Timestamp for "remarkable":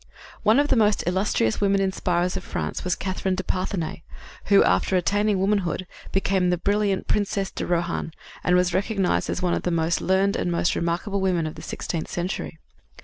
10.75-11.21